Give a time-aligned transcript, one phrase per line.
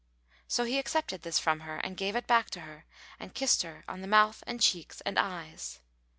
[0.47, 2.85] So he accepted this from her and gave it back to her
[3.19, 5.79] and kissed her on the mouth and cheeks and eyes.